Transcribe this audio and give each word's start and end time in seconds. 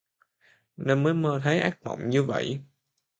nên 0.77 1.03
mới 1.03 1.13
mơ 1.13 1.39
thấy 1.43 1.59
ác 1.59 1.79
mộng 1.83 2.09
như 2.09 2.23
vậy 2.23 2.61